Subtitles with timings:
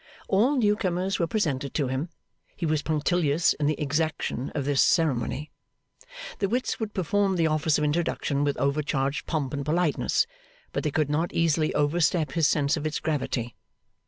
[0.27, 2.09] All new comers were presented to him.
[2.55, 5.51] He was punctilious in the exaction of this ceremony.
[6.39, 10.25] The wits would perform the office of introduction with overcharged pomp and politeness,
[10.71, 13.55] but they could not easily overstep his sense of its gravity.